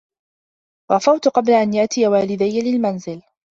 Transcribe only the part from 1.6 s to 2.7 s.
يأتي والدي